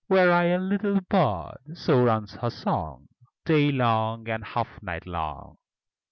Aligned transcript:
"Were 0.09 0.31
I 0.31 0.45
a 0.45 0.57
little 0.57 0.99
bird!" 0.99 1.59
so 1.75 2.03
runs 2.03 2.33
her 2.33 2.49
song, 2.49 3.07
Day 3.45 3.71
long, 3.71 4.27
and 4.29 4.43
half 4.43 4.81
night 4.81 5.05
long. 5.05 5.57